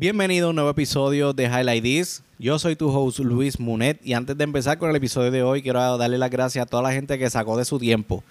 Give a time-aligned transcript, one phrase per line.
[0.00, 2.22] Bienvenido a un nuevo episodio de Highlight This.
[2.38, 5.60] Yo soy tu host Luis Munet y antes de empezar con el episodio de hoy
[5.60, 8.22] quiero darle las gracias a toda la gente que sacó de su tiempo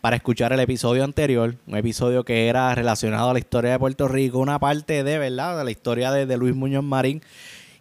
[0.00, 4.08] para escuchar el episodio anterior, un episodio que era relacionado a la historia de Puerto
[4.08, 7.22] Rico, una parte de verdad de la historia de, de Luis Muñoz Marín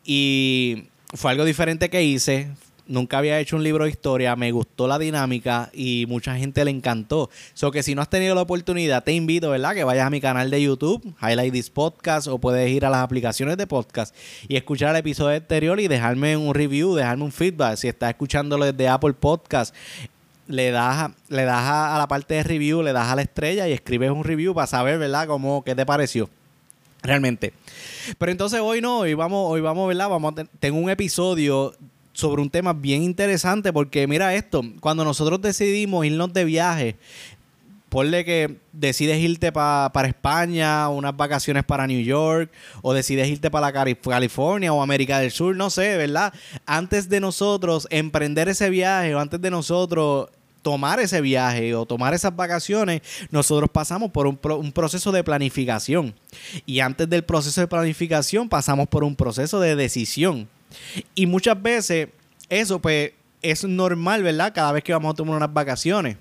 [0.06, 2.52] y fue algo diferente que hice,
[2.92, 6.72] nunca había hecho un libro de historia, me gustó la dinámica y mucha gente le
[6.72, 7.30] encantó.
[7.54, 9.74] So que si no has tenido la oportunidad, te invito, ¿verdad?
[9.74, 13.00] Que vayas a mi canal de YouTube, Highlight This Podcast, o puedes ir a las
[13.00, 14.16] aplicaciones de podcast
[14.48, 17.78] y escuchar el episodio anterior y dejarme un review, dejarme un feedback.
[17.78, 19.74] Si estás escuchándolo desde Apple Podcast,
[20.48, 23.72] le das, le das a, la parte de review, le das a la estrella y
[23.72, 25.28] escribes un review para saber, ¿verdad?
[25.28, 26.30] Cómo, qué te pareció.
[27.04, 27.54] Realmente.
[28.20, 30.10] Pero entonces hoy no, hoy vamos, hoy vamos, ¿verdad?
[30.10, 31.74] Vamos a tengo un episodio
[32.14, 36.96] sobre un tema bien interesante porque mira esto, cuando nosotros decidimos irnos de viaje,
[37.92, 42.50] ponle que decides irte para España, unas vacaciones para New York,
[42.82, 46.34] o decides irte para California o América del Sur, no sé, ¿verdad?
[46.66, 50.30] Antes de nosotros emprender ese viaje o antes de nosotros
[50.62, 56.14] tomar ese viaje o tomar esas vacaciones, nosotros pasamos por un, un, proceso de planificación.
[56.66, 60.48] Y antes del proceso de planificación pasamos por un proceso de decisión.
[61.16, 62.10] Y muchas veces
[62.50, 64.54] eso pues es normal, ¿verdad?
[64.54, 66.18] Cada vez que vamos a tomar unas vacaciones.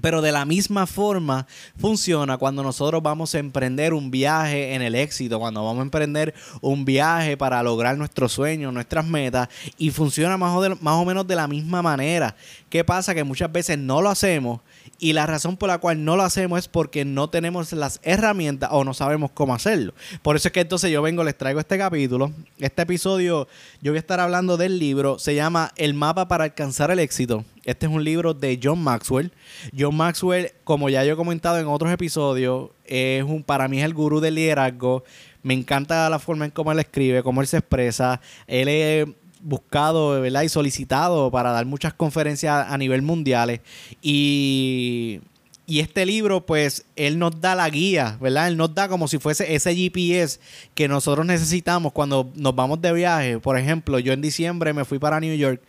[0.00, 1.46] Pero de la misma forma
[1.78, 6.34] funciona cuando nosotros vamos a emprender un viaje en el éxito, cuando vamos a emprender
[6.60, 11.26] un viaje para lograr nuestros sueños, nuestras metas, y funciona más o, más o menos
[11.26, 12.34] de la misma manera.
[12.68, 13.14] ¿Qué pasa?
[13.14, 14.60] Que muchas veces no lo hacemos
[14.98, 18.70] y la razón por la cual no lo hacemos es porque no tenemos las herramientas
[18.72, 19.94] o no sabemos cómo hacerlo.
[20.22, 22.32] Por eso es que entonces yo vengo, les traigo este capítulo.
[22.58, 23.48] Este episodio
[23.80, 27.44] yo voy a estar hablando del libro, se llama El mapa para alcanzar el éxito.
[27.64, 29.32] Este es un libro de John Maxwell.
[29.76, 33.84] John Maxwell, como ya yo he comentado en otros episodios, es un, para mí es
[33.84, 35.04] el gurú del liderazgo.
[35.42, 38.20] Me encanta la forma en cómo él escribe, cómo él se expresa.
[38.46, 39.06] Él es
[39.40, 40.42] buscado ¿verdad?
[40.42, 43.60] y solicitado para dar muchas conferencias a nivel mundial.
[44.02, 45.20] Y,
[45.66, 48.48] y este libro, pues, él nos da la guía, ¿verdad?
[48.48, 50.38] Él nos da como si fuese ese GPS
[50.74, 53.38] que nosotros necesitamos cuando nos vamos de viaje.
[53.38, 55.62] Por ejemplo, yo en diciembre me fui para New York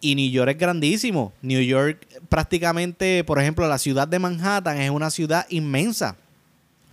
[0.00, 1.32] y New York es grandísimo.
[1.40, 6.16] New York prácticamente, por ejemplo, la ciudad de Manhattan es una ciudad inmensa.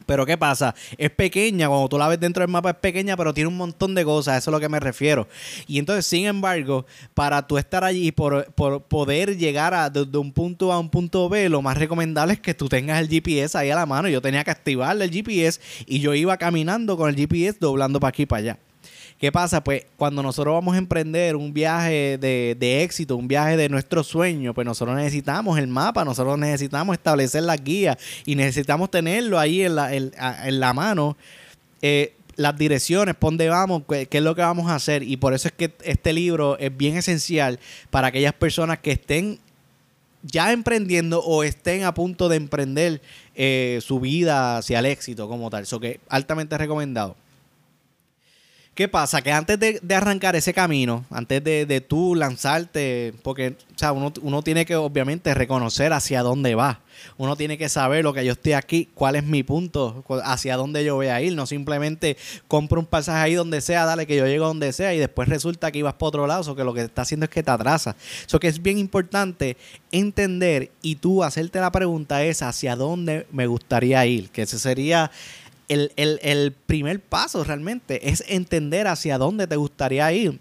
[0.08, 0.74] Pero ¿qué pasa?
[0.98, 3.94] Es pequeña, cuando tú la ves dentro del mapa es pequeña, pero tiene un montón
[3.94, 5.28] de cosas, eso es a lo que me refiero.
[5.68, 10.32] Y entonces, sin embargo, para tú estar allí y por, poder llegar a, de, un
[10.32, 13.58] punto A a un punto B, lo más recomendable es que tú tengas el GPS
[13.58, 14.08] ahí a la mano.
[14.08, 18.10] Yo tenía que activarle el GPS y yo iba caminando con el GPS doblando para
[18.10, 18.67] aquí y para allá.
[19.20, 19.64] ¿Qué pasa?
[19.64, 24.54] Pues cuando nosotros vamos a emprender un viaje de, éxito, un viaje de nuestro sueño,
[24.54, 29.76] pues nosotros necesitamos el mapa, nosotros necesitamos establecer las guías y necesitamos tenerlo ahí en
[29.76, 31.18] la, en, la mano.
[31.82, 35.02] Eh, las direcciones, por dónde vamos, qué, es lo que vamos a hacer.
[35.02, 39.40] Y por eso es que este libro es bien esencial para aquellas personas que estén
[40.22, 43.02] ya emprendiendo o estén a punto de emprender
[43.34, 45.64] eh, su vida hacia el éxito como tal.
[45.64, 47.16] Eso que altamente recomendado.
[48.78, 49.24] ¿Qué pasa?
[49.24, 54.14] Que antes de, arrancar ese camino, antes de, de, tú lanzarte, porque o sea, uno,
[54.22, 56.82] uno, tiene que obviamente reconocer hacia dónde va.
[57.18, 60.86] Uno tiene que saber lo que yo estoy aquí, cuál es mi punto, hacia dónde
[60.86, 61.34] yo voy a ir.
[61.34, 62.18] No simplemente
[62.48, 65.72] compro un pasaje ahí donde sea, dale que yo llego donde sea y después resulta
[65.72, 67.96] que ibas para otro lado, o que lo que está haciendo es que te atrasa.
[68.28, 69.58] Eso que es bien importante
[69.92, 75.10] entender y tú hacerte la pregunta es hacia dónde me gustaría ir, que ese sería
[75.68, 80.40] el, primer paso realmente es entender hacia dónde te gustaría ir.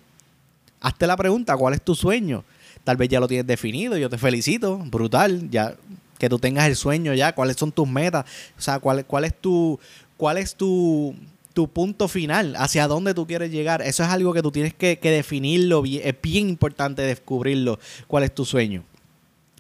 [0.81, 2.45] Hazte la pregunta, ¿cuál es tu sueño?
[2.85, 5.75] Tal vez ya lo tienes definido, yo te felicito, brutal, ya
[6.19, 8.25] que tú tengas el sueño ya, cuáles son tus metas,
[8.57, 9.79] o sea, cuál, cuál es tu
[10.17, 11.15] cuál es tu,
[11.53, 13.83] tu punto final, hacia dónde tú quieres llegar.
[13.83, 18.35] Eso es algo que tú tienes que, que definirlo, es bien importante descubrirlo, cuál es
[18.35, 18.85] tu sueño.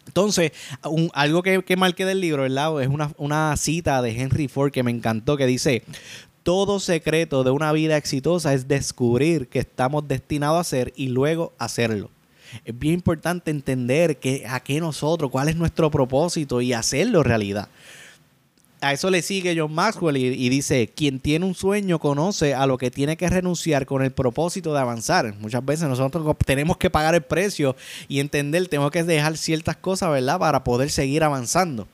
[0.06, 0.52] Entonces,
[1.12, 2.80] algo que, que marqué del libro, ¿verdad?
[2.82, 5.82] Es una, una cita de Henry Ford que me encantó, que dice,
[6.42, 11.52] todo secreto de una vida exitosa es descubrir que estamos destinados a hacer y luego
[11.58, 12.10] hacerlo.
[12.64, 17.68] Es bien importante entender que a qué nosotros, cuál es nuestro propósito y hacerlo realidad
[18.86, 22.78] a eso le sigue John Maxwell y, dice, quien tiene un sueño conoce a lo
[22.78, 25.34] que tiene que renunciar con el propósito de avanzar.
[25.40, 27.74] Muchas veces nosotros tenemos que pagar el precio
[28.06, 30.38] y entender, tengo que dejar ciertas cosas, ¿verdad?
[30.38, 31.88] Para poder seguir avanzando.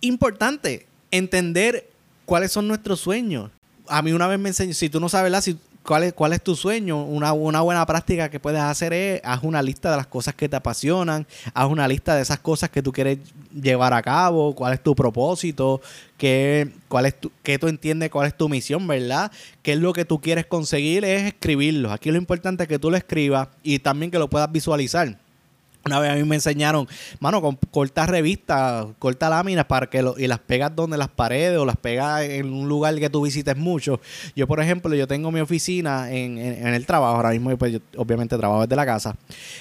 [0.00, 1.88] Importante entender
[2.24, 3.50] cuáles son nuestros sueños.
[3.88, 5.42] A mí una vez me enseñó, si tú no sabes, ¿verdad?
[5.42, 7.04] Si ¿Cuál es, ¿Cuál es tu sueño?
[7.04, 10.48] Una, una buena práctica que puedes hacer es, haz una lista de las cosas que
[10.48, 13.18] te apasionan, haz una lista de esas cosas que tú quieres
[13.54, 15.80] llevar a cabo, cuál es tu propósito,
[16.18, 19.30] qué, cuál es tu, qué tú entiendes, cuál es tu misión, ¿verdad?
[19.62, 21.04] ¿Qué es lo que tú quieres conseguir?
[21.04, 21.92] Es escribirlo.
[21.92, 25.16] Aquí lo importante es que tú lo escribas y también que lo puedas visualizar.
[25.86, 26.88] Una vez a mí me enseñaron,
[27.20, 31.58] mano, con, corta revistas, corta láminas para que lo, y las pegas donde las paredes
[31.58, 34.00] o las pegas en un lugar que tú visites mucho.
[34.34, 38.36] Yo, por ejemplo, yo tengo mi oficina en, el trabajo, ahora mismo pues, yo, obviamente
[38.36, 39.16] trabajo desde la casa,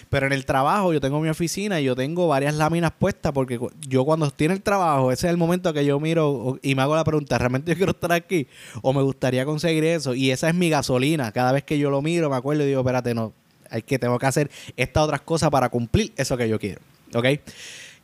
[0.09, 3.59] pero en el trabajo yo tengo mi oficina y yo tengo varias láminas puestas porque
[3.87, 6.81] yo cuando estoy en el trabajo, ese es el momento que yo miro y me
[6.81, 8.47] hago la pregunta, ¿realmente yo quiero estar aquí?
[8.81, 10.15] ¿O me gustaría conseguir eso?
[10.15, 11.31] Y esa es mi gasolina.
[11.31, 13.33] Cada vez que yo lo miro me acuerdo y digo, espérate, no,
[13.69, 16.81] hay que tengo que hacer estas otras cosas para cumplir eso que yo quiero.
[17.13, 17.25] ¿Ok?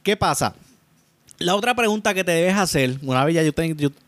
[0.03, 0.55] ¿Qué pasa?
[1.39, 3.51] La otra pregunta que te debes hacer, una vez ya yo,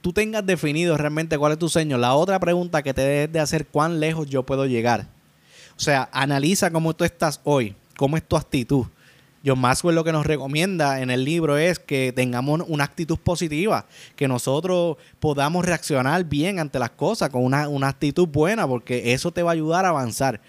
[0.01, 3.39] tú tengas definido realmente cuál es tu sueño, la otra pregunta que te debes de
[3.39, 5.07] hacer, ¿cuán lejos yo puedo llegar?
[5.75, 8.85] O sea, analiza cómo tú estás hoy, cómo es tu actitud.
[9.45, 13.85] John Maxwell lo que nos recomienda en el libro es que tengamos una actitud positiva,
[14.15, 19.31] que nosotros podamos reaccionar bien ante las cosas con una, una actitud buena, porque eso
[19.31, 20.39] te va a ayudar a avanzar.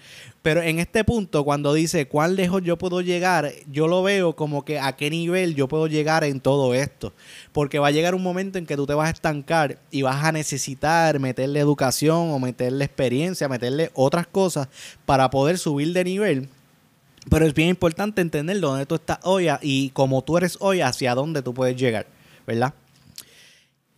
[0.45, 4.63] Pero en este punto, cuando dice cuán lejos yo puedo llegar, yo lo veo como
[4.63, 7.13] que a qué nivel yo puedo llegar en todo esto.
[7.51, 10.23] Porque va a llegar un momento en que tú te vas a estancar y vas
[10.23, 14.67] a necesitar meterle educación o meterle experiencia, meterle otras cosas
[15.05, 16.49] para poder subir de nivel.
[17.29, 21.15] Pero es bien importante entender dónde tú estás hoy y como tú eres hoy, hacia
[21.15, 22.05] dónde tú puedes llegar,
[22.45, 22.73] ¿verdad?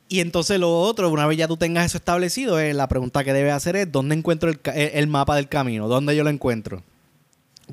[0.10, 3.34] Y entonces lo otro, una vez ya tú tengas eso establecido, eh, la pregunta que
[3.34, 5.90] debes hacer es ¿dónde encuentro el, mapa del camino?
[5.90, 6.82] ¿Dónde yo lo encuentro?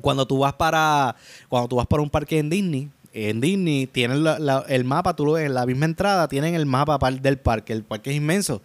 [0.01, 1.15] Cuando tú vas para
[1.47, 4.25] cuando tú vas para un parque en Disney, en Disney tienen
[4.67, 7.83] el mapa, tú lo ves en la misma entrada, tienen el mapa del parque, el
[7.83, 8.61] parque es inmenso.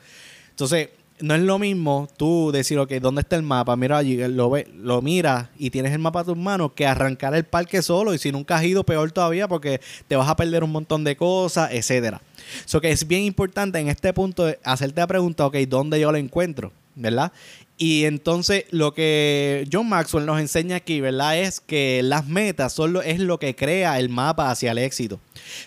[0.50, 0.88] Entonces,
[1.20, 3.76] no es lo mismo tú decir, ok, ¿dónde está el mapa?
[3.76, 7.34] Mira allí, lo, ve, lo miras y tienes el mapa a tus manos que arrancar
[7.34, 10.64] el parque solo y si nunca has ido, peor todavía porque te vas a perder
[10.64, 12.20] un montón de cosas, etcétera.
[12.64, 16.18] Eso que es bien importante en este punto hacerte la pregunta, ok, ¿dónde yo lo
[16.18, 16.72] encuentro?
[16.94, 17.32] ¿Verdad?
[17.78, 21.38] Y entonces lo que John Maxwell nos enseña aquí, ¿verdad?
[21.38, 25.18] Es que las metas son es lo que crea el mapa hacia el éxito.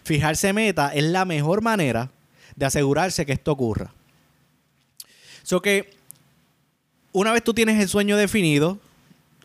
[0.04, 2.12] Fijarse meta es la mejor manera
[2.56, 3.94] de asegurarse que esto ocurra.
[5.44, 5.94] So que
[7.12, 8.80] una vez tú tienes el sueño definido,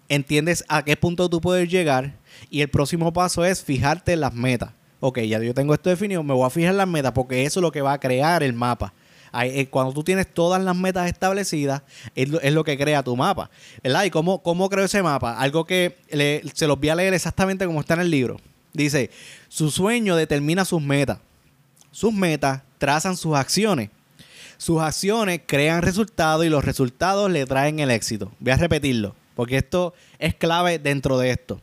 [0.08, 2.14] entiendes a qué punto tú puedes llegar
[2.50, 4.70] y el próximo paso es fijarte en las metas.
[5.00, 7.60] Ok, ya yo tengo esto definido, me voy a fijar en las metas porque eso
[7.60, 8.94] es lo que va a crear el mapa.
[9.42, 11.82] Eh, cuando tú tienes todas las metas establecidas,
[12.14, 13.50] es lo, que crea tu mapa.
[13.82, 14.04] ¿Verdad?
[14.04, 15.38] ¿Y cómo, cómo creo ese mapa?
[15.38, 15.96] Algo que
[16.54, 18.38] se los voy a leer exactamente como está en el libro.
[18.72, 19.10] Dice,
[19.48, 21.18] su sueño determina sus metas.
[21.90, 23.90] Sus metas trazan sus acciones
[24.58, 28.32] sus acciones crean resultados y los resultados le traen el éxito.
[28.40, 31.60] Voy a repetirlo, porque esto es clave dentro de esto.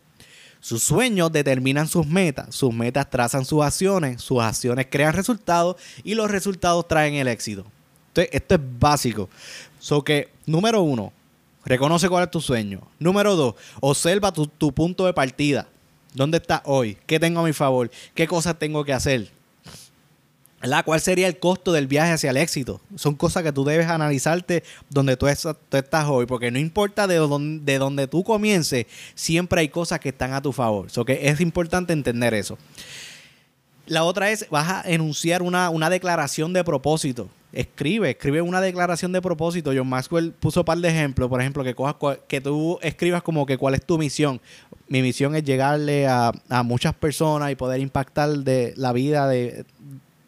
[0.61, 6.15] Sus sueños determinan sus metas, sus metas trazan sus acciones, sus acciones crean resultados y
[6.15, 7.65] los resultados traen el éxito.
[8.07, 9.29] Entonces, esto es básico.
[9.77, 11.11] So que, número uno,
[11.65, 12.81] reconoce cuál es tu sueño.
[12.97, 15.67] Número dos, observa tu, tu punto de partida.
[16.13, 16.97] ¿Dónde estás hoy?
[17.05, 17.91] ¿Qué tengo a mi favor?
[18.15, 19.34] ¿Qué cosas tengo que hacer?
[20.83, 22.81] ¿Cuál sería el costo del viaje hacia el éxito?
[22.95, 27.71] Son cosas que tú debes analizarte donde tú, estás hoy, porque no importa de dónde,
[27.71, 30.89] de donde tú comiences, siempre hay cosas que están a tu favor.
[30.89, 32.57] So que es importante entender eso.
[33.87, 37.29] La otra es, vas a enunciar una, una declaración de propósito.
[37.53, 39.71] Escribe, escribe una declaración de propósito.
[39.75, 41.29] John Maxwell puso un par de ejemplos.
[41.29, 41.95] Por ejemplo, que, cojas,
[42.27, 44.41] que tú escribas como que cuál es tu misión.
[44.87, 49.65] Mi misión es llegarle a, a muchas personas y poder impactar de la vida de,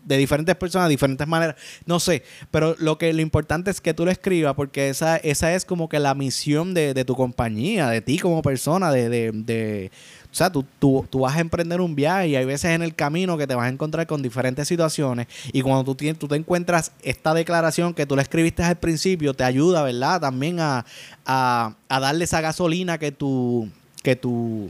[0.07, 1.55] de diferentes personas, de diferentes maneras.
[1.85, 5.53] No sé, pero lo que lo importante es que tú lo escribas porque esa, esa
[5.53, 9.91] es como que la misión de, tu compañía, de ti como persona, de, de,
[10.31, 13.37] o sea, tú, tú, vas a emprender un viaje y hay veces en el camino
[13.37, 16.93] que te vas a encontrar con diferentes situaciones y cuando tú, tienes, tú te encuentras
[17.03, 20.21] esta declaración que tú la escribiste al principio, te ayuda, ¿verdad?
[20.21, 20.85] También a,
[21.25, 23.69] a, a darle esa gasolina que tú,
[24.03, 24.69] que tú,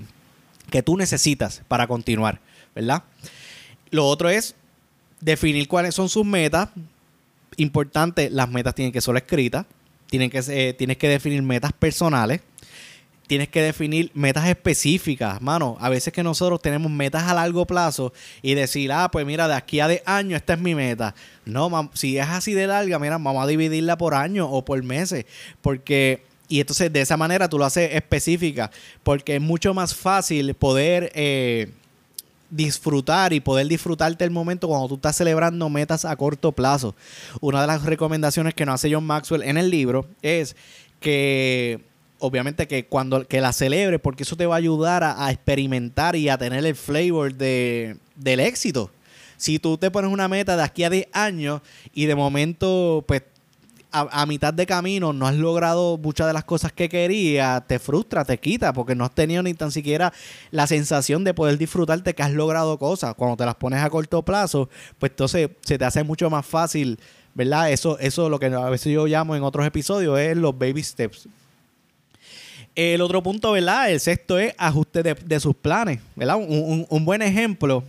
[0.72, 2.40] que tú necesitas para continuar,
[2.74, 3.04] ¿verdad?
[3.92, 4.56] Lo otro es
[5.20, 6.70] definir cuáles son sus metas.
[7.58, 9.66] Importante, las metas tienen que ser escritas.
[10.08, 12.42] Tienen que, eh, tienes que definir metas personales.
[13.28, 15.76] Tienes que definir metas específicas, mano.
[15.82, 19.54] A veces que nosotros tenemos metas a largo plazo y decir, ah, pues mira, de
[19.54, 21.14] aquí a de año esta es mi meta.
[21.44, 25.26] No, si es así de larga, mira, vamos a dividirla por año o por meses.
[25.62, 28.72] Porque y entonces de esa manera tú lo haces específica,
[29.04, 31.72] porque es mucho más fácil poder eh,
[32.50, 36.96] disfrutar y poder disfrutarte el momento cuando tú estás celebrando metas a corto plazo.
[37.42, 40.56] Una de las recomendaciones que nos hace John Maxwell en el libro es
[41.00, 41.82] que
[42.20, 46.30] obviamente que cuando que la celebre, porque eso te va a ayudar a, experimentar y
[46.30, 48.92] a tener el flavor de, del éxito.
[49.38, 51.62] Si tú te pones una meta de aquí a 10 años
[51.94, 53.22] y de momento, pues
[53.92, 58.26] a, mitad de camino no has logrado muchas de las cosas que querías, te frustra,
[58.26, 60.14] te quita, porque no has tenido ni tan siquiera
[60.52, 63.16] la sensación de poder disfrutarte que has logrado cosas.
[63.16, 67.00] Cuando te las pones a corto plazo, pues entonces se te hace mucho más fácil,
[67.34, 67.72] ¿verdad?
[67.72, 71.28] Eso, eso lo que a veces yo llamo en otros episodios es los baby steps.
[72.76, 73.90] El otro punto, ¿verdad?
[73.90, 76.36] El sexto es ajuste de, sus planes, ¿verdad?
[76.38, 77.84] Un, buen ejemplo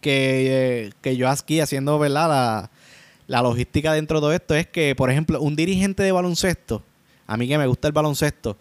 [0.00, 2.70] que, eh, que yo aquí haciendo, ¿verdad?
[3.30, 6.82] La logística dentro de todo esto es que, por ejemplo, un dirigente de baloncesto,
[7.28, 8.58] a mí que me gusta el baloncesto,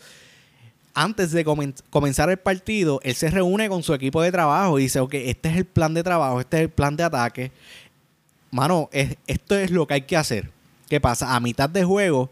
[0.94, 1.44] antes de
[1.90, 5.50] comenzar el partido, él se reúne con su equipo de trabajo y dice, ok, este
[5.50, 7.52] es el plan de trabajo, este es el plan de ataque.
[8.52, 10.52] Mano, esto es lo que hay que hacer.
[10.88, 11.36] ¿Qué pasa?
[11.36, 12.30] A mitad de juego,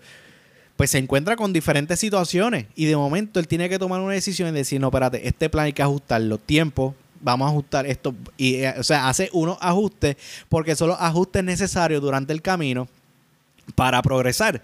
[0.76, 4.50] pues se encuentra con diferentes situaciones y de momento él tiene que tomar una decisión
[4.50, 6.38] y decir, no, espérate, este plan hay que ajustarlo.
[6.38, 8.14] Tiempo, vamos a ajustar esto.
[8.38, 10.18] Y, eh, o sea, hace unos ajustes
[10.50, 12.88] porque son los ajustes necesarios durante el camino
[13.76, 14.62] para progresar.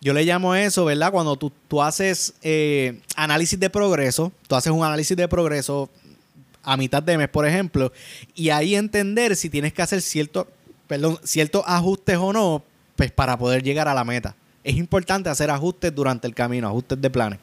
[0.00, 1.12] Yo le llamo eso, ¿verdad?
[1.12, 5.88] Cuando tú, tú haces eh, análisis de progreso, tú haces un análisis de progreso
[6.62, 7.92] a mitad de mes, por ejemplo,
[8.34, 10.48] y ahí entender si tienes que hacer cierto,
[10.86, 12.62] perdón, ciertos ajustes o no,
[12.96, 14.36] pues para poder llegar a la meta.
[14.64, 17.40] Es importante hacer ajustes durante el camino, ajustes de planes.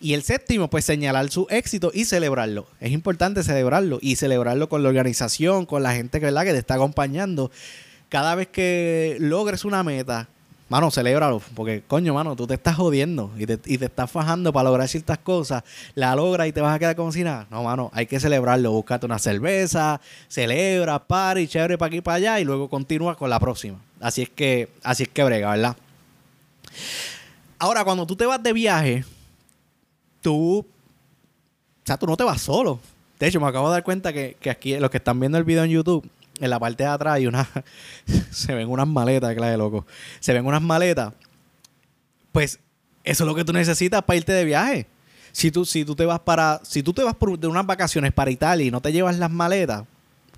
[0.00, 2.66] Y el séptimo, pues señalar su éxito y celebrarlo.
[2.80, 7.50] Es importante celebrarlo y celebrarlo con la organización, con la gente que te está acompañando.
[8.08, 10.28] Cada vez que logres una meta,
[10.68, 11.40] mano, celébralo.
[11.54, 14.88] Porque, coño, mano, tú te estás jodiendo y te, y te estás fajando para lograr
[14.88, 15.62] ciertas cosas.
[15.94, 17.46] La logras y te vas a quedar como si nada.
[17.50, 18.72] No, mano, hay que celebrarlo.
[18.72, 21.04] Búscate una cerveza, celebra,
[21.36, 23.78] y chévere para aquí y para allá y luego continúa con la próxima.
[24.00, 25.76] Así es que, así es que brega, ¿verdad?
[27.58, 29.04] Ahora, cuando tú te vas de viaje,
[30.20, 30.58] tú.
[30.60, 30.66] O
[31.84, 32.80] sea, tú no te vas solo.
[33.18, 35.64] De hecho, me acabo de dar cuenta que, aquí, los que están viendo el video
[35.64, 36.08] en YouTube,
[36.38, 37.48] en la parte de atrás hay una.
[38.30, 39.86] se ven unas maletas, claro, loco.
[40.20, 41.12] Se ven unas maletas.
[42.30, 42.60] Pues
[43.02, 44.86] eso es lo que tú necesitas para irte de viaje.
[45.32, 46.60] Si tú, si tú te vas para.
[46.62, 49.30] Si tú te vas por, de unas vacaciones para Italia y no te llevas las
[49.30, 49.84] maletas,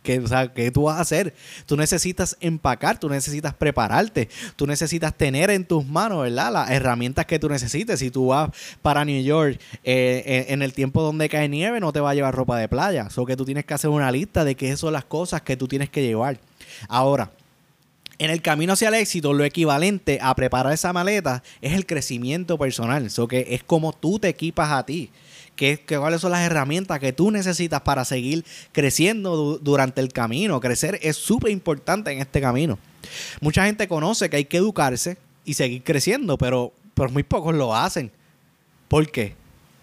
[0.03, 1.35] ¿Qué, o sea, ¿qué tú vas a hacer?
[1.67, 6.53] Tú necesitas empacar, tú necesitas prepararte, tú necesitas tener en tus manos, ¿verdad?
[6.53, 7.99] Las herramientas que tú necesites.
[7.99, 12.01] Si tú vas para New York eh, en, el tiempo donde cae nieve, no te
[12.01, 13.09] va a llevar ropa de playa.
[13.15, 15.69] O que tú tienes que hacer una lista de qué son las cosas que tú
[15.69, 16.39] tienes que llevar.
[16.89, 17.31] Ahora,
[18.19, 22.57] en el camino hacia el éxito, lo equivalente a preparar esa maleta es el crecimiento
[22.57, 23.07] personal.
[23.07, 25.11] Eso que es como tú te equipas a ti
[25.87, 30.61] cuáles son las herramientas que tú necesitas para seguir creciendo durante el camino.
[30.61, 32.79] Crecer es súper importante en este camino.
[33.41, 37.75] Mucha gente conoce que hay que educarse y seguir creciendo, pero, pero muy pocos lo
[37.75, 38.11] hacen.
[38.89, 39.35] ¿Por qué?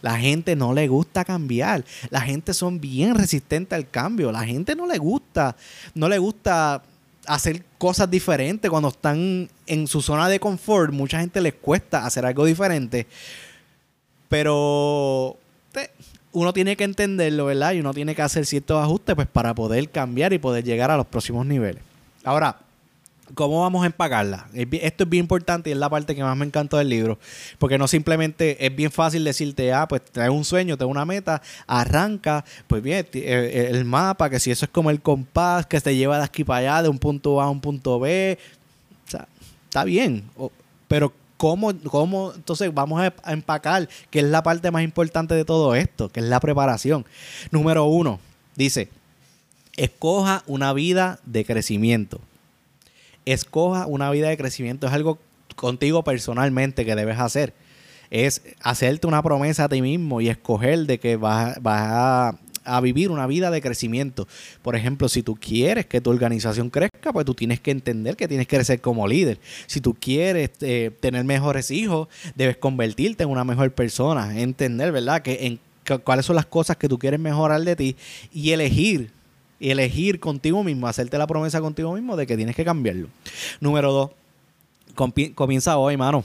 [0.01, 1.83] La gente no le gusta cambiar.
[2.09, 4.31] La gente son bien resistentes al cambio.
[4.31, 5.55] La gente no le gusta,
[5.93, 6.83] no le gusta
[7.25, 10.93] hacer cosas diferentes cuando están en su zona de confort.
[10.93, 13.07] Mucha gente les cuesta hacer algo diferente.
[14.29, 15.37] Pero
[16.31, 17.73] uno tiene que entenderlo, ¿verdad?
[17.73, 20.97] Y uno tiene que hacer ciertos ajustes pues para poder cambiar y poder llegar a
[20.97, 21.81] los próximos niveles.
[22.23, 22.57] Ahora,
[23.33, 24.47] ¿Cómo vamos a empacarla?
[24.53, 27.19] Esto es bien importante y es la parte que más me encanta del libro.
[27.59, 31.41] Porque no simplemente es bien fácil decirte, ah, pues trae un sueño, trae una meta,
[31.65, 35.81] arranca, pues bien, eh, eh, el mapa, que si eso es como el compás que
[35.81, 38.37] te lleva de aquí para allá, de un punto A a un punto B.
[39.07, 39.27] O sea,
[39.65, 40.23] está bien.
[40.87, 43.87] Pero ¿Cómo, cómo entonces vamos a empacar?
[44.09, 47.05] Que es la parte más importante de todo esto, que es la preparación.
[47.51, 48.19] Número uno,
[48.55, 48.89] dice,
[49.75, 52.19] escoja una vida de crecimiento.
[53.25, 54.87] Escoja una vida de crecimiento.
[54.87, 55.19] Es algo
[55.55, 57.53] contigo personalmente que debes hacer.
[58.09, 62.81] Es hacerte una promesa a ti mismo y escoger de que vas, vas a a
[62.81, 64.27] vivir una vida de crecimiento.
[64.61, 68.27] Por ejemplo, si tú quieres que tu organización crezca, pues tú tienes que entender que
[68.27, 69.39] tienes que crecer como líder.
[69.65, 75.21] Si tú quieres eh, tener mejores hijos, debes convertirte en una mejor persona, entender, ¿verdad?
[75.21, 75.59] Que en
[76.03, 77.95] cuáles son las cosas que tú quieres mejorar de ti
[78.33, 79.11] y elegir
[79.59, 83.07] y elegir contigo mismo, hacerte la promesa contigo mismo de que tienes que cambiarlo.
[83.59, 84.11] Número dos,
[85.35, 86.23] comienza hoy, mano.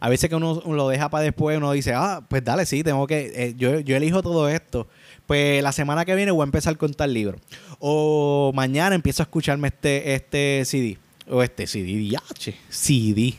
[0.00, 3.06] A veces que uno lo deja para después, uno dice, ah, pues dale, sí, tengo
[3.06, 4.86] que, eh, yo, yo elijo todo esto
[5.26, 7.38] pues la semana que viene voy a empezar con tal libro.
[7.78, 10.98] O mañana empiezo a escucharme este, este CD.
[11.28, 13.34] O este CD, DH, CD.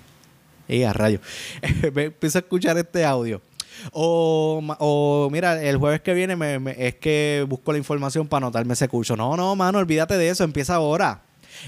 [0.68, 1.20] Eh, a rayo.
[1.84, 3.42] empiezo a escuchar este audio.
[3.92, 8.74] O, o, mira, el jueves que viene me, es que busco la información para anotarme
[8.74, 9.16] ese curso.
[9.16, 10.44] No, no, mano, olvídate de eso.
[10.44, 11.22] Empieza ahora.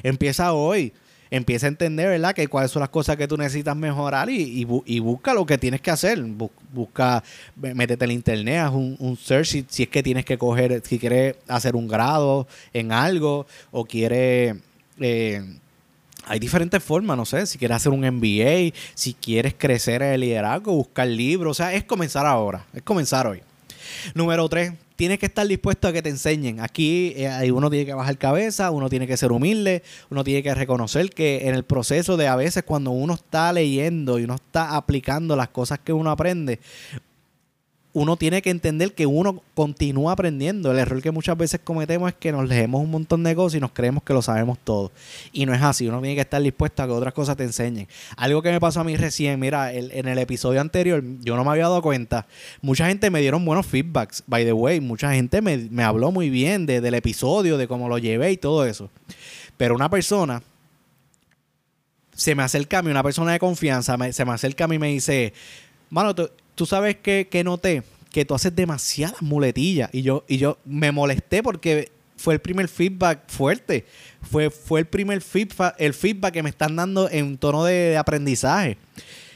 [0.04, 0.94] Empieza hoy.
[1.29, 2.34] Empieza a entender, ¿verdad?
[2.34, 5.81] Que cuáles son las cosas que tú necesitas mejorar y, y, busca lo que tienes
[5.81, 6.22] que hacer.
[6.74, 7.24] busca,
[7.55, 11.00] métete en internet, haz un, un search si, si, es que tienes que coger, si
[11.00, 14.55] quieres hacer un grado en algo o quieres...
[15.00, 15.57] Eh,
[16.29, 20.22] hay diferentes formas, no sé, si quieres hacer un MBA, si quieres crecer en el
[20.22, 23.41] liderazgo, buscar libros, o sea, es comenzar ahora, es comenzar hoy.
[24.13, 26.60] Número tres, tienes que estar dispuesto a que te enseñen.
[26.60, 30.54] Aquí eh, uno tiene que bajar cabeza, uno tiene que ser humilde, uno tiene que
[30.54, 34.75] reconocer que en el proceso de a veces cuando uno está leyendo y uno está
[34.75, 36.60] aplicando las cosas que uno aprende,
[37.98, 40.72] uno tiene que entender que uno continúa aprendiendo.
[40.72, 43.60] El error que muchas veces cometemos es que nos leemos un montón de cosas y
[43.60, 44.92] nos creemos que lo sabemos todo.
[45.32, 45.88] Y no es así.
[45.88, 47.88] Uno tiene que estar dispuesto a que otras cosas te enseñen.
[48.16, 51.50] Algo que me pasó a mí recién, mira, en el episodio anterior, yo no me
[51.50, 52.27] había dado cuenta.
[52.62, 54.80] Mucha gente me dieron buenos feedbacks, by the way.
[54.80, 58.92] Mucha gente me, habló muy bien del episodio, de cómo lo llevé y todo eso.
[59.58, 60.44] Pero una persona
[62.13, 64.80] se me acerca a mí, una persona de confianza, se me acerca a mí y
[64.80, 65.34] me dice,
[65.89, 66.30] mano, tú
[66.66, 67.84] sabes que, que noté
[68.18, 69.90] que tú haces demasiadas muletillas.
[69.94, 73.86] Y yo, y yo me molesté porque fue el primer feedback fuerte.
[74.24, 78.78] Fue, fue el primer feedback, el feedback que me están dando en tono de, aprendizaje.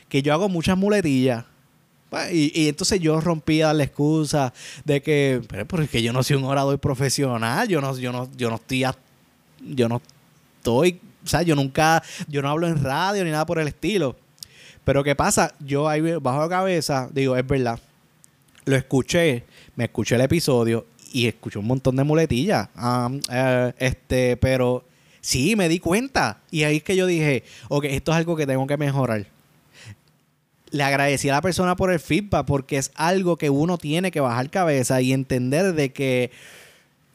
[0.09, 1.45] Que yo hago muchas muletillas.
[2.09, 6.37] Pues, y, entonces yo rompía la excusa de que, pero, es que yo no soy
[6.37, 8.85] un orador profesional, yo no, yo no, yo no estoy,
[9.61, 10.01] yo no
[10.57, 14.15] estoy, o sea, yo nunca, yo no hablo en radio ni nada por el estilo.
[14.83, 15.53] Pero ¿qué pasa?
[15.59, 17.79] Yo ahí bajo la cabeza digo, es verdad.
[18.65, 19.43] Lo escuché,
[19.75, 22.69] me escuché el episodio y escuché un montón de muletillas.
[23.31, 24.83] Eh, este, pero
[25.19, 26.41] sí, me di cuenta.
[26.51, 29.25] Y ahí es que yo dije, ok, esto es algo que tengo que mejorar.
[30.69, 34.21] Le agradecí a la persona por el feedback porque es algo que uno tiene que
[34.21, 36.31] bajar cabeza y entender de que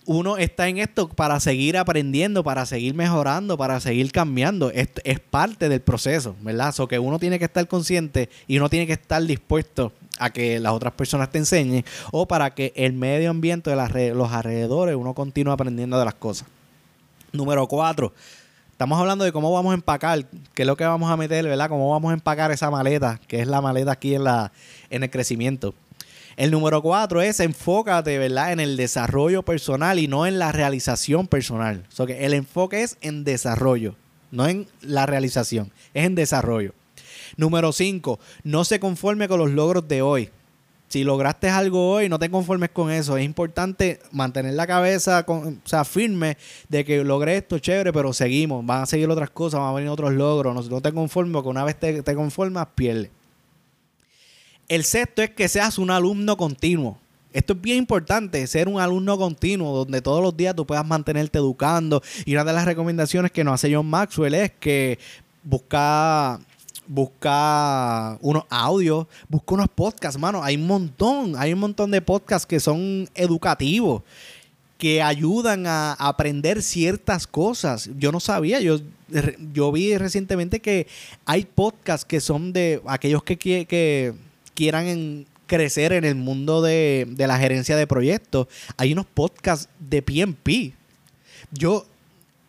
[0.07, 4.71] uno está en esto para seguir aprendiendo, para seguir mejorando, para seguir cambiando.
[4.71, 6.73] Es, es parte del proceso, ¿verdad?
[6.73, 10.61] So que uno tiene que estar consciente y uno tiene que estar dispuesto a que
[10.61, 15.13] las otras personas te enseñen o para que el medio ambiente de los alrededores uno
[15.15, 16.49] continúe aprendiendo de las cosas.
[17.33, 18.15] Número cuatro.
[18.71, 21.71] Estamos hablando de cómo vamos a empacar, qué es lo que vamos a meter, ¿verdad?
[21.71, 24.53] Cómo vamos a empacar esa maleta, que es la maleta aquí en, la,
[24.91, 25.75] en el crecimiento.
[26.37, 28.53] El número cuatro es enfócate, ¿verdad?
[28.53, 31.87] En el desarrollo personal y no en la realización personal.
[31.97, 33.97] O que el enfoque es en desarrollo,
[34.31, 36.75] no en la realización, es en desarrollo.
[37.39, 40.31] Número cinco, no se conforme con los logros de hoy.
[40.89, 43.17] Si lograste algo hoy, no te conformes con eso.
[43.17, 46.37] Es importante mantener la cabeza o sea, firme
[46.69, 48.65] de que logré esto, chévere, pero seguimos.
[48.65, 50.55] Van a seguir otras cosas, van a venir otros logros.
[50.55, 53.11] No, no te conformes, porque una vez te, te conformas, pierdes.
[54.69, 56.99] El sexto es que seas un alumno continuo.
[57.33, 61.39] Esto es bien importante, ser un alumno continuo, donde todos los días tú puedas mantenerte
[61.39, 62.03] educando.
[62.25, 64.99] Y una de las recomendaciones que nos hace John Maxwell es que
[65.45, 66.41] busca,
[66.87, 70.43] busca unos audios, busca unos podcasts, mano.
[70.43, 74.03] Hay un montón, hay un montón de podcasts que son educativos,
[74.79, 77.91] que ayudan a aprender ciertas cosas.
[77.99, 78.81] Yo no sabía, yo,
[79.53, 80.87] yo vi recientemente que
[81.27, 84.15] hay podcasts que son de aquellos que, que
[84.57, 90.75] quieran crecer en el mundo de, la gerencia de proyectos, hay unos podcasts de PMP.
[91.53, 91.87] Yo,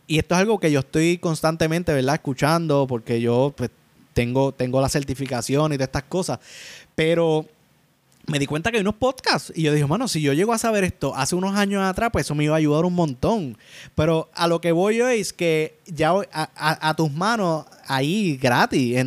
[0.08, 2.16] y esto es algo que yo estoy constantemente, ¿verdad?
[2.16, 3.70] Escuchando, porque yo pues,
[4.14, 6.40] tengo, tengo la certificación y de estas cosas,
[6.96, 7.46] pero
[8.26, 10.58] me di cuenta que hay unos podcasts y yo dije, bueno, si yo llego a
[10.58, 13.58] saber esto hace unos años atrás, pues eso me iba a ayudar un montón.
[13.96, 18.98] Pero a lo que voy yo es que ya a, tus manos, ahí gratis,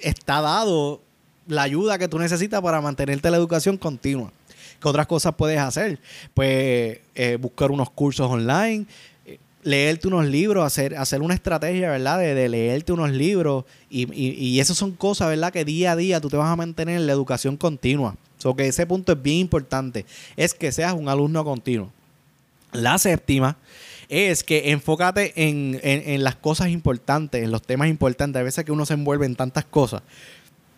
[0.00, 1.00] está dado
[1.46, 4.32] la ayuda que tú necesitas para mantenerte la educación continua.
[4.80, 5.98] ¿Qué otras cosas puedes hacer?
[6.34, 8.86] Pues eh, buscar unos cursos online,
[9.24, 12.18] eh, leerte unos libros, hacer, hacer una estrategia, ¿verdad?
[12.18, 13.64] De, leerte unos libros.
[13.88, 15.52] Y, y, esas son cosas, ¿verdad?
[15.52, 18.16] Que día a día tú te vas a mantener en la educación continua.
[18.38, 20.04] So que ese punto es bien importante.
[20.36, 21.90] Es que seas un alumno continuo.
[22.72, 23.56] La séptima
[24.08, 28.38] es que enfócate en, en, las cosas importantes, en los temas importantes.
[28.38, 30.02] A veces que uno se envuelve en tantas cosas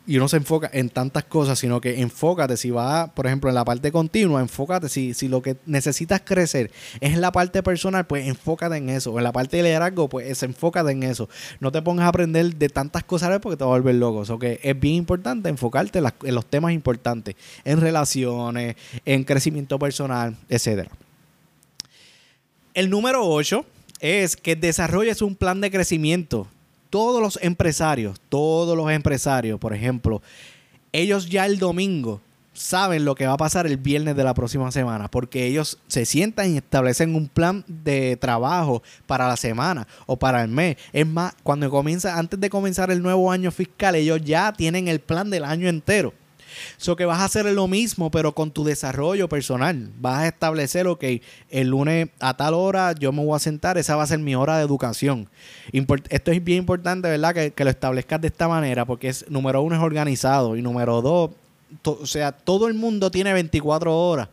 [0.09, 3.55] y uno se enfoca en tantas cosas, sino que enfócate, si va, por ejemplo, en
[3.55, 8.07] la parte continua, enfócate, si, si lo que necesitas crecer es en la parte personal,
[8.07, 9.19] pues enfócate en eso.
[9.19, 11.29] En la parte de liderazgo, pues enfócate en eso.
[11.61, 14.25] No te pongas a aprender de tantas cosas porque te va a volver loco.
[14.33, 20.35] O que es bien importante enfocarte en, los temas importantes, en relaciones, en crecimiento personal,
[20.49, 20.91] etcétera.
[22.73, 23.63] El número 8
[24.01, 26.49] es que desarrolles un plan de crecimiento
[26.91, 30.23] todos los empresarios, todos los empresarios, por ejemplo,
[30.93, 32.21] ellos ya el domingo
[32.59, 36.05] saben lo que va a pasar el viernes de la próxima semana, porque ellos se
[36.05, 40.77] sientan y establecen un plan de trabajo para la semana o para el mes.
[40.93, 45.01] Es más, cuando comienza, antes de comenzar el nuevo año fiscal, ellos ya tienen el
[45.01, 46.13] plan del año entero.
[46.77, 49.91] So que vas a hacer lo mismo, pero con tu desarrollo personal.
[50.01, 51.05] Vas a establecer, ok,
[51.51, 54.35] el lunes a tal hora yo me voy a sentar, esa va a ser mi
[54.35, 55.29] hora de educación.
[55.73, 57.35] esto es bien importante, ¿verdad?
[57.35, 61.03] Que, que, lo establezcas de esta manera, porque es, número uno es organizado y número
[61.03, 61.31] dos,
[61.85, 64.29] o sea, todo el mundo tiene 24 horas.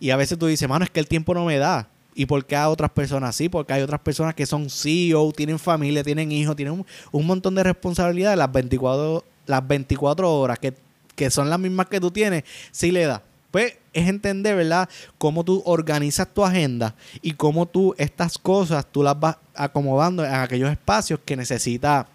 [0.00, 1.88] Y a veces tú dices, mano, es que el tiempo no me da.
[2.14, 3.48] ¿Y por qué a otras personas sí?
[3.48, 7.54] Porque hay otras personas que son CEO, tienen familia, tienen hijos, tienen un, un montón
[7.54, 8.38] de responsabilidades.
[8.38, 10.74] Las 24, las 24 horas que
[11.14, 13.22] que son las mismas que tú tienes, sí le da.
[13.50, 14.88] Pues es entender, ¿verdad?
[15.16, 20.34] Cómo tú organizas tu agenda y cómo tú estas cosas tú las vas acomodando en
[20.34, 22.08] aquellos espacios que necesita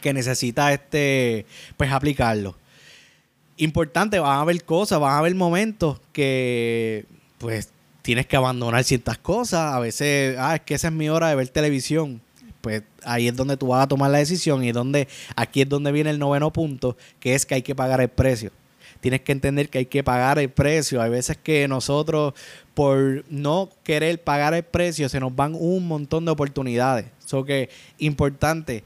[0.00, 2.56] que necesita este pues aplicarlo.
[3.56, 7.06] Importante, van a haber cosas, van a haber momentos que
[7.38, 7.70] pues
[8.02, 11.34] tienes que abandonar ciertas cosas, a veces, ah, es que esa es mi hora de
[11.34, 12.20] ver televisión
[12.62, 15.92] pues ahí es donde tú vas a tomar la decisión y donde, aquí es donde
[15.92, 18.50] viene el noveno punto, que es que hay que pagar el precio.
[19.00, 21.02] Tienes que entender que hay que pagar el precio.
[21.02, 22.34] Hay veces que nosotros,
[22.72, 27.06] por no querer pagar el precio, se nos van un montón de oportunidades.
[27.24, 28.84] Eso que importante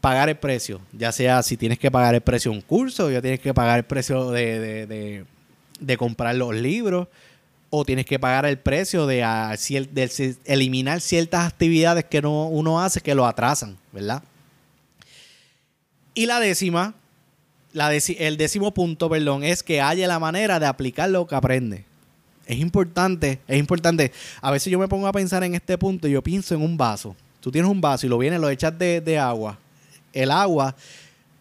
[0.00, 3.22] pagar el precio, ya sea si tienes que pagar el precio de un curso, ya
[3.22, 5.24] tienes que pagar el precio de, de,
[5.78, 7.06] de comprar los libros,
[7.78, 9.22] o tienes que pagar el precio de,
[10.44, 14.22] eliminar ciertas actividades que no, uno hace que lo atrasan, ¿verdad?
[16.14, 16.94] Y la décima,
[17.74, 21.84] el décimo punto, perdón, es que haya la manera de aplicar lo que aprende.
[22.46, 24.12] Es importante, es importante.
[24.40, 26.76] A veces yo me pongo a pensar en este punto y yo pienso en un
[26.76, 27.14] vaso.
[27.40, 29.58] Tú tienes un vaso y lo vienes, lo echas de agua.
[30.12, 30.74] El agua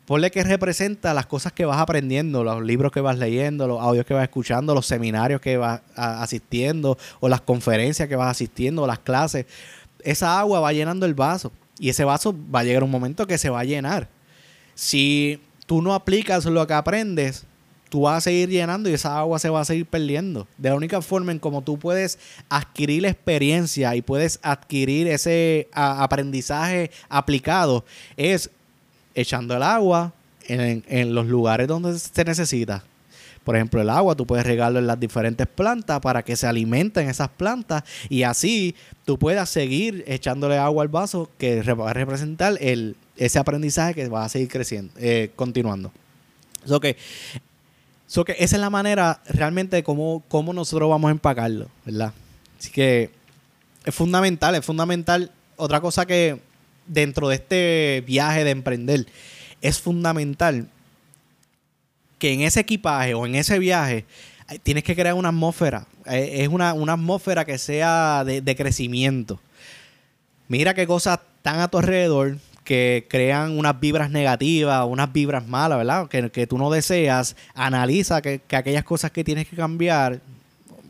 [0.05, 4.05] Ponle que representa las cosas que vas aprendiendo, los libros que vas leyendo, los audios
[4.05, 8.87] que vas escuchando, los seminarios que vas asistiendo, o las conferencias que vas asistiendo, o
[8.87, 9.47] las clases.
[10.03, 11.51] Esa agua va llenando el vaso.
[11.79, 14.07] Y ese vaso va a llegar un momento que se va a llenar.
[14.75, 17.45] Si tú no aplicas lo que aprendes,
[17.89, 20.47] tú vas a seguir llenando y esa agua se va a seguir perdiendo.
[20.57, 25.69] De la única forma en como tú puedes adquirir la experiencia y puedes adquirir ese
[25.73, 27.85] aprendizaje aplicado
[28.17, 28.49] es
[29.15, 30.13] echando el agua
[30.47, 32.83] en, los lugares donde se necesita.
[33.43, 37.07] Por ejemplo, el agua tú puedes regarlo en las diferentes plantas para que se alimenten
[37.07, 38.75] esas plantas y así
[39.05, 44.07] tú puedas seguir echándole agua al vaso que va a representar el, ese aprendizaje que
[44.07, 45.91] va a seguir creciendo, eh, continuando.
[46.65, 46.97] So que,
[48.07, 52.13] so que esa es la manera realmente de cómo, cómo nosotros vamos a empacarlo, ¿verdad?
[52.57, 53.11] Así que
[53.85, 55.31] es fundamental, es fundamental.
[55.55, 56.41] Otra cosa que
[56.87, 59.07] dentro de este viaje de emprender,
[59.61, 60.67] es fundamental
[62.19, 64.05] que en ese equipaje o en ese viaje
[64.49, 65.87] eh, tienes que crear una atmósfera.
[66.05, 69.39] Eh, es una, atmósfera que sea de, crecimiento.
[70.47, 75.77] Mira qué cosas están a tu alrededor que crean unas vibras negativas, unas vibras malas,
[75.77, 76.07] ¿verdad?
[76.07, 77.35] Que, que tú no deseas.
[77.53, 80.21] Analiza que, que aquellas cosas que tienes que cambiar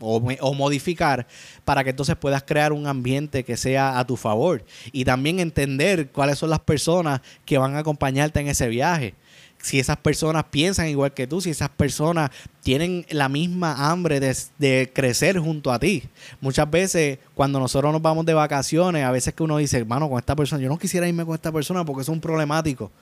[0.00, 1.26] o, modificar
[1.64, 6.10] para que entonces puedas crear un ambiente que sea a tu favor y también entender
[6.10, 9.14] cuáles son las personas que van a acompañarte en ese viaje.
[9.58, 12.30] Si esas personas piensan igual que tú, si esas personas
[12.62, 16.04] tienen la misma hambre de, de crecer junto a ti.
[16.40, 20.18] Muchas veces cuando nosotros nos vamos de vacaciones, a veces que uno dice, hermano, con
[20.18, 22.92] esta persona, yo no quisiera irme con esta persona porque es un problemático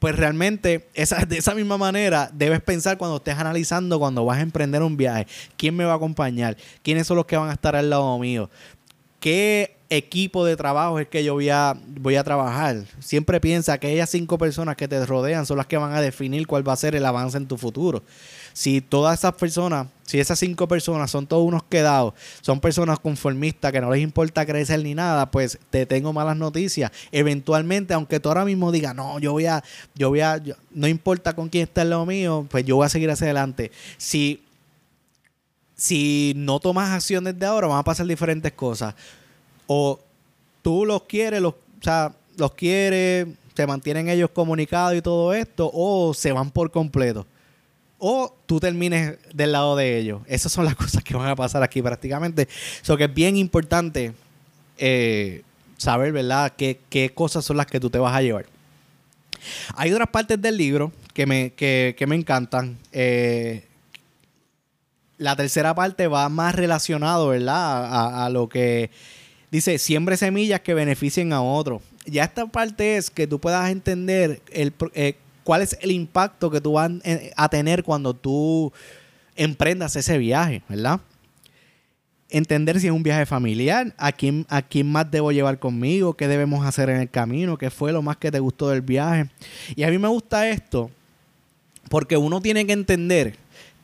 [0.00, 4.42] pues realmente esa, de esa misma manera debes pensar cuando estés analizando, cuando vas a
[4.42, 7.76] emprender un viaje, quién me va a acompañar, quiénes son los que van a estar
[7.76, 8.50] al lado mío,
[9.20, 12.84] qué equipo de trabajo es que yo voy a, voy a trabajar.
[13.00, 16.46] Siempre piensa que aquellas cinco personas que te rodean son las que van a definir
[16.46, 18.02] cuál va a ser el avance en tu futuro
[18.52, 23.72] si todas esas personas, si esas cinco personas son todos unos quedados, son personas conformistas
[23.72, 26.90] que no les importa crecer ni nada, pues te tengo malas noticias.
[27.12, 29.62] Eventualmente, aunque tú ahora mismo digas, no, yo voy a,
[29.94, 32.88] yo voy a, no importa con quién está en lo mío, pues yo voy a
[32.88, 33.70] seguir hacia adelante.
[33.96, 34.42] Si,
[35.76, 38.94] si no tomas acción desde ahora, van a pasar diferentes cosas.
[39.66, 40.00] O
[40.62, 46.12] tú los quieres, o sea, los quieres, se mantienen ellos comunicados y todo esto, o
[46.14, 47.26] se van por completo
[48.00, 50.22] o tú termines del lado de ellos.
[50.26, 52.48] Esas son las cosas que van a pasar aquí prácticamente.
[52.82, 54.14] Eso que es bien importante
[54.78, 55.42] eh,
[55.76, 58.46] saber, ¿verdad?, qué, qué, cosas son las que tú te vas a llevar.
[59.76, 62.78] Hay otras partes del libro que me, que, me encantan.
[62.92, 63.64] Eh,
[65.18, 68.90] la tercera parte va más relacionado, ¿verdad?, a, lo que
[69.50, 71.82] dice, siembre semillas que beneficien a otros.
[72.06, 76.60] Ya esta parte es que tú puedas entender el, eh, cuál es el impacto que
[76.60, 76.90] tú vas
[77.36, 78.72] a tener cuando tú
[79.36, 81.00] emprendas ese viaje, ¿verdad?
[82.28, 86.28] Entender si es un viaje familiar, a quién, a quién más debo llevar conmigo, qué
[86.28, 89.28] debemos hacer en el camino, qué fue lo más que te gustó del viaje.
[89.74, 90.90] Y a mí me gusta esto
[91.88, 93.36] porque uno tiene que entender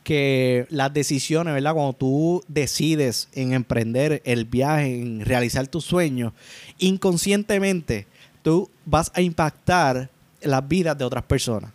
[0.03, 1.73] que las decisiones, ¿verdad?
[1.73, 6.31] Cuando tú decides en emprender el viaje, en realizar tus sueños,
[6.77, 8.07] inconscientemente
[8.41, 10.09] tú vas a impactar
[10.41, 11.71] las vidas de otras personas.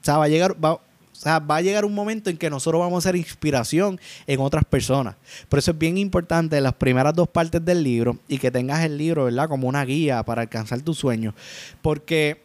[0.00, 0.80] O sea, va a llegar, va,
[1.24, 5.14] a llegar un momento en que nosotros vamos a ser inspiración en otras personas.
[5.48, 8.98] Por eso es bien importante las primeras dos partes del libro y que tengas el
[8.98, 9.48] libro, ¿verdad?
[9.48, 11.34] Como una guía para alcanzar tus sueños.
[11.80, 12.42] Porque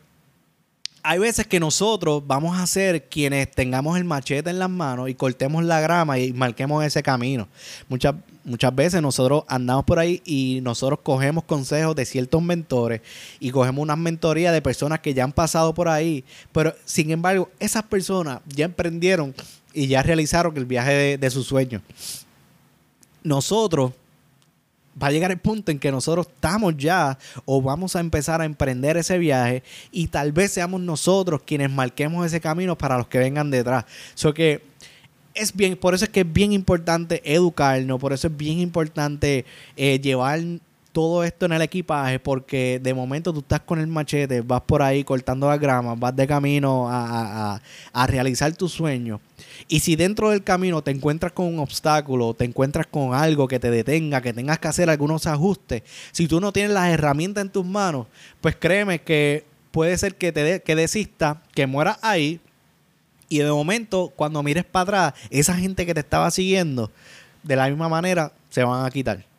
[1.09, 5.15] hay veces que nosotros vamos a ser quienes tengamos el machete en las manos y
[5.15, 7.47] cortemos la grama y marquemos ese camino.
[7.87, 12.99] Muchas, muchas veces nosotros andamos por ahí y nosotros cogemos consejos de ciertos mentores
[13.39, 17.49] y cogemos una mentoría de personas que ya han pasado por ahí, pero sin embargo
[17.57, 19.33] esas personas ya emprendieron
[19.73, 21.83] y ya realizaron el viaje de, de sus sueños.
[23.23, 23.93] Nosotros
[25.01, 28.45] va a llegar el punto en que nosotros estamos ya o vamos a empezar a
[28.45, 33.19] emprender ese viaje y tal vez seamos nosotros quienes marquemos ese camino para los que
[33.19, 33.85] vengan detrás.
[34.15, 34.61] So que
[35.33, 39.45] es bien, por eso es que es bien importante educarnos, por eso es bien importante
[39.75, 40.39] eh, llevar
[40.97, 44.81] todo esto en el equipaje porque de momento tú estás con el machete, vas por
[44.81, 47.61] ahí cortando la grama, vas de camino a,
[48.07, 49.19] realizar tus sueños.
[49.67, 53.59] Y si dentro del camino te encuentras con un obstáculo, te encuentras con algo que
[53.59, 57.51] te detenga, que tengas que hacer algunos ajustes, si tú no tienes las herramientas en
[57.51, 58.07] tus manos,
[58.41, 62.39] pues créeme que puede ser que te que desista, que mueras ahí.
[63.29, 66.89] Y de momento, cuando mires para atrás, esa gente que te estaba siguiendo,
[67.43, 69.36] de la misma manera, se van a quitar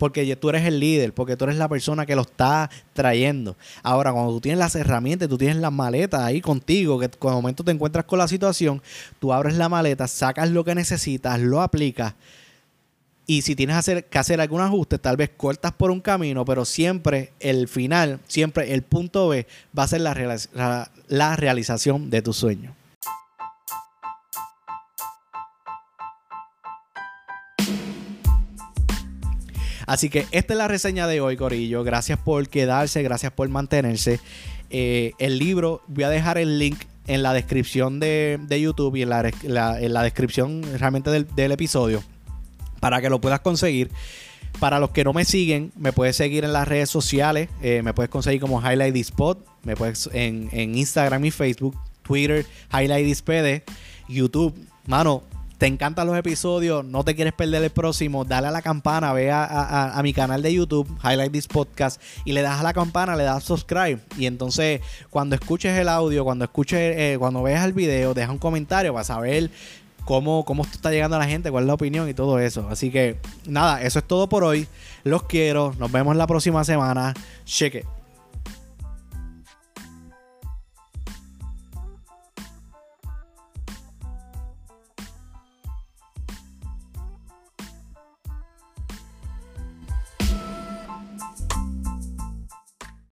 [0.00, 3.54] porque tú eres el líder, porque tú eres la persona que lo está trayendo.
[3.82, 7.62] Ahora, cuando tú tienes las herramientas, tú tienes las maletas ahí contigo, que cuando momento
[7.62, 8.80] te encuentras con la situación,
[9.18, 12.14] tú abres la maleta, sacas lo que necesitas, lo aplicas.
[13.26, 17.34] Y si tienes que hacer algún ajuste, tal vez cortas por un camino, pero siempre
[17.38, 19.46] el final, siempre el punto B
[19.78, 22.74] va a ser la, la realización de tu sueño.
[29.90, 31.82] Así que esta es la reseña de hoy, Corillo.
[31.82, 34.20] Gracias por quedarse, gracias por mantenerse.
[34.70, 39.08] Eh, el libro, voy a dejar el link en la descripción de, YouTube y en
[39.08, 42.04] la, descripción realmente del, episodio
[42.78, 43.90] para que lo puedas conseguir.
[44.60, 47.48] Para los que no me siguen, me puedes seguir en las redes sociales.
[47.60, 49.44] Eh, me puedes conseguir como Highlight Spot.
[49.64, 53.64] Me puedes en, en Instagram y Facebook, Twitter, Highlight PD,
[54.08, 54.54] YouTube.
[54.86, 55.24] Mano,
[55.60, 59.30] te encantan los episodios, no te quieres perder el próximo, dale a la campana, ve
[59.30, 63.24] a, mi canal de YouTube, Highlight This Podcast, y le das a la campana, le
[63.24, 63.98] das subscribe.
[64.16, 68.38] Y entonces, cuando escuches el audio, cuando escuches, eh, cuando veas el video, deja un
[68.38, 69.50] comentario para saber
[70.06, 72.66] cómo, cómo está llegando a la gente, cuál es la opinión y todo eso.
[72.70, 74.66] Así que, nada, eso es todo por hoy.
[75.04, 75.74] Los quiero.
[75.78, 77.12] Nos vemos la próxima semana.
[77.44, 77.84] Cheque.